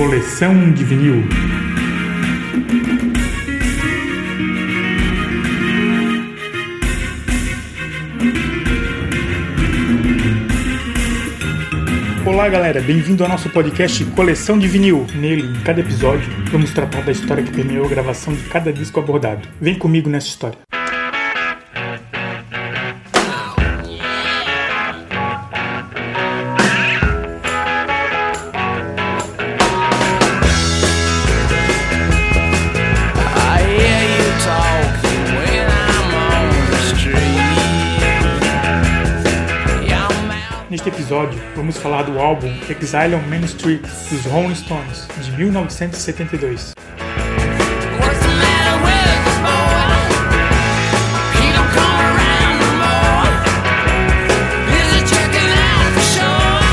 [0.00, 1.22] Coleção de vinil.
[12.24, 15.06] Olá galera, bem-vindo ao nosso podcast Coleção de Vinil.
[15.14, 18.98] Nele, em cada episódio, vamos tratar da história que permeou a gravação de cada disco
[19.00, 19.46] abordado.
[19.60, 20.69] Vem comigo nessa história.
[40.80, 46.72] Neste episódio, vamos falar do álbum Exile on Main Street dos Rolling Stones, de 1972.
[48.00, 49.84] What's the matter with this boy?
[51.36, 53.28] He don't come around no more.
[54.72, 56.64] Is he checking out for sure?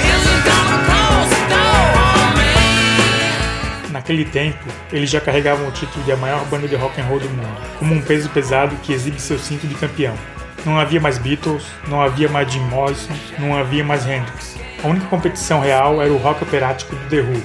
[0.00, 3.92] Is he gonna close the door on me?
[3.92, 7.20] Naquele tempo, eles já carregavam o título de a maior banda de rock and roll
[7.20, 10.16] do mundo, como um peso pesado que exibe seu cinto de campeão.
[10.64, 14.56] Não havia mais Beatles, não havia mais Jim Morrison, não havia mais Hendrix.
[14.84, 17.42] A única competição real era o rock operático do The Who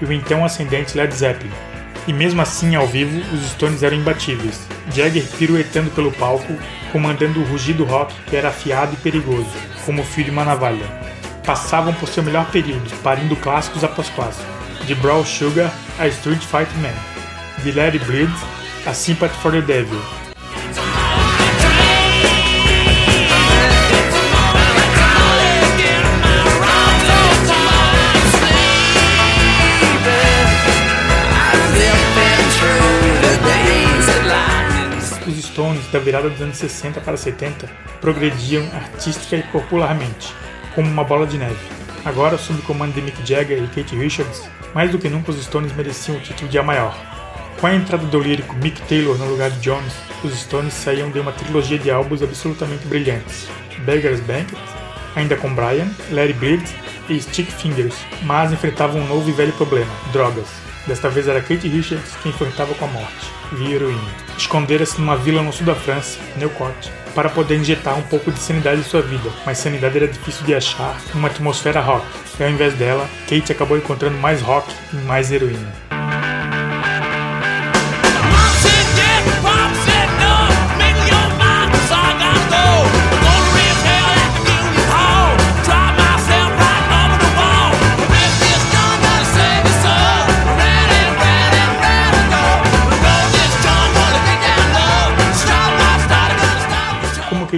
[0.00, 1.52] e o então ascendente Led Zeppelin.
[2.06, 4.66] E mesmo assim, ao vivo, os Stones eram imbatíveis.
[4.90, 6.54] Jagger piruetando pelo palco,
[6.92, 9.50] comandando o rugido rock que era afiado e perigoso,
[9.84, 10.86] como o fio de uma navalha.
[11.44, 14.46] Passavam por seu melhor período, parindo clássicos após clássicos.
[14.86, 16.94] De Brawl Sugar a Street Fight Man.
[17.62, 18.30] De Let It Bleed
[18.86, 20.17] a Sympathy for the Devil.
[35.92, 37.68] Da virada dos anos 60 para 70,
[38.00, 40.34] progrediam artística e popularmente,
[40.74, 41.56] como uma bola de neve.
[42.04, 44.42] Agora, sob o comando de Mick Jagger e Kate Richards,
[44.74, 46.96] mais do que nunca os Stones mereciam o título de A Maior.
[47.60, 51.18] Com a entrada do lírico Mick Taylor no lugar de Jones, os Stones saíam de
[51.18, 53.48] uma trilogia de álbuns absolutamente brilhantes.
[53.84, 54.58] Beggar's Banquet,
[55.16, 56.64] ainda com Brian, Larry Bird
[57.08, 60.46] e Stick Fingers, mas enfrentavam um novo e velho problema, drogas.
[60.86, 64.28] Desta vez era Kate Richards quem enfrentava com a morte, heroína.
[64.36, 68.80] Escondera-se numa vila no sul da França, Neucourt, para poder injetar um pouco de sanidade
[68.80, 72.06] em sua vida, mas sanidade era difícil de achar numa atmosfera rock,
[72.38, 75.87] e ao invés dela, Kate acabou encontrando mais rock e mais heroína.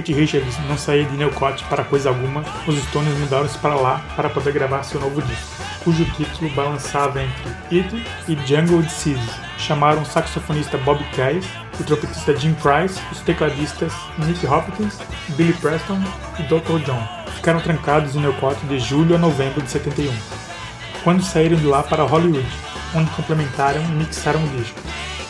[0.01, 4.31] Kate Richards não saía de Neucourt para coisa alguma, os Stones mudaram-se para lá para
[4.31, 9.29] poder gravar seu novo disco, cujo título balançava entre It e Jungle Disease.
[9.59, 11.47] Chamaram o saxofonista Bob Case,
[11.79, 14.97] o trompetista Jim Price, os tecladistas Nick Hopkins,
[15.37, 16.01] Billy Preston
[16.39, 16.83] e Dr.
[16.83, 17.07] John.
[17.35, 20.11] Ficaram trancados em Neucourt de julho a novembro de 71,
[21.03, 22.47] quando saíram de lá para Hollywood,
[22.95, 24.79] onde complementaram e mixaram o disco.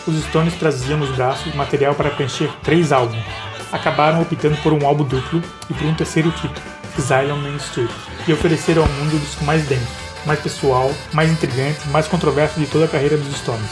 [0.07, 3.50] Os Stones traziam nos braços material para preencher três álbuns.
[3.71, 6.61] Acabaram optando por um álbum duplo e por um terceiro título,
[6.97, 7.89] Exile on Main Street,
[8.27, 9.87] e ofereceram ao mundo o disco mais denso,
[10.25, 13.69] mais pessoal, mais intrigante, mais controverso de toda a carreira dos Stones.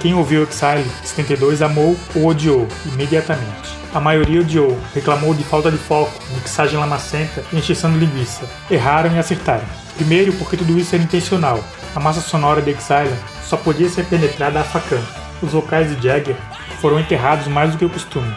[0.00, 3.74] Quem ouviu Exile 72 amou ou odiou imediatamente.
[3.94, 8.48] A maioria odiou, reclamou de falta de foco, mixagem lamacenta e encheção de linguiça.
[8.70, 9.64] Erraram e acertaram.
[9.96, 11.62] Primeiro, porque tudo isso era intencional.
[11.94, 15.02] A massa sonora de Exile só podia ser penetrada a facão.
[15.40, 16.36] Os vocais de Jagger
[16.80, 18.34] foram enterrados mais do que o costume.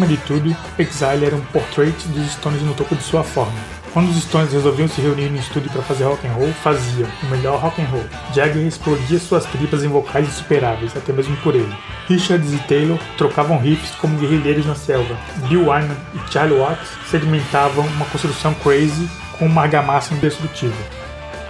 [0.00, 3.52] Acima de tudo, Exile era um portrait dos Stones no topo de sua forma.
[3.92, 7.26] Quando os Stones resolviam se reunir no estúdio para fazer rock and roll, faziam o
[7.26, 8.04] melhor rock and roll.
[8.32, 11.76] Jagger explodia suas tripas em vocais insuperáveis, até mesmo por ele.
[12.08, 15.14] Richards e Taylor trocavam riffs como guerrilheiros na selva.
[15.50, 19.06] Bill Wyman e Charlie Watts sedimentavam uma construção crazy
[19.38, 20.99] com uma argamassa indestrutível.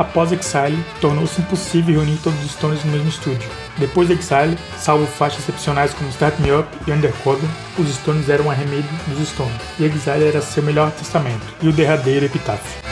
[0.00, 3.50] Após Exile, tornou-se impossível reunir todos os Stones no mesmo estúdio.
[3.76, 7.46] Depois de Exile, salvo faixas excepcionais como Start Me Up e Undercover,
[7.78, 11.72] os Stones eram um arremedo dos Stones, e Exile era seu melhor testamento e o
[11.72, 12.89] derradeiro epitáfio.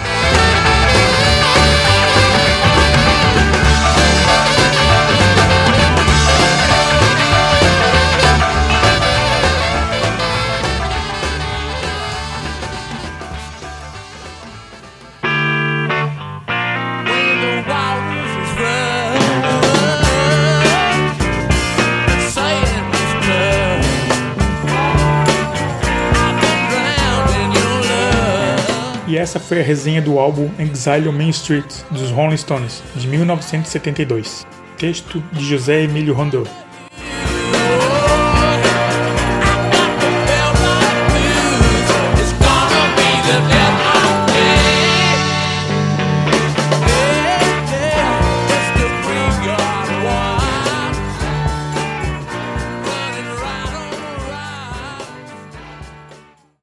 [29.08, 33.08] E essa foi a resenha do álbum Exile on Main Street, dos Rolling Stones, de
[33.08, 34.46] 1972.
[34.76, 36.46] Texto de José Emílio Rondô.